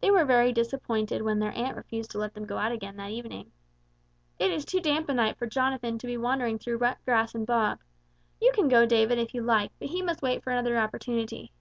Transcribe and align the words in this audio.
They 0.00 0.10
were 0.10 0.24
very 0.24 0.52
disappointed 0.52 1.22
when 1.22 1.38
their 1.38 1.52
aunt 1.56 1.76
refused 1.76 2.10
to 2.10 2.18
let 2.18 2.34
them 2.34 2.46
go 2.46 2.58
out 2.58 2.72
again 2.72 2.96
that 2.96 3.12
evening. 3.12 3.52
"It 4.40 4.50
is 4.50 4.64
too 4.64 4.80
damp 4.80 5.08
a 5.08 5.14
night 5.14 5.36
for 5.38 5.46
Jonathan 5.46 5.98
to 5.98 6.06
be 6.08 6.16
wandering 6.16 6.58
through 6.58 6.78
wet 6.78 6.98
grass 7.04 7.32
and 7.32 7.46
bog. 7.46 7.78
You 8.40 8.50
can 8.52 8.66
go, 8.66 8.86
David, 8.86 9.20
if 9.20 9.32
you 9.32 9.42
like, 9.42 9.70
but 9.78 9.86
he 9.90 10.02
must 10.02 10.20
wait 10.20 10.42
for 10.42 10.50
another 10.50 10.76
opportunity." 10.76 11.52